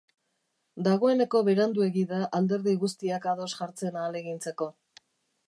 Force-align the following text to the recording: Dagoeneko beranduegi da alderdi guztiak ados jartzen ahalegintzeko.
Dagoeneko 0.87 1.41
beranduegi 1.49 2.07
da 2.13 2.23
alderdi 2.39 2.75
guztiak 2.85 3.29
ados 3.35 3.51
jartzen 3.53 4.01
ahalegintzeko. 4.03 4.73